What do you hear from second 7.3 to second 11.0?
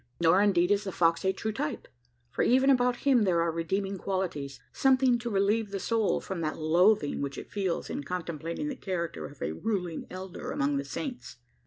it feels in contemplating the character of a "ruling elder" among the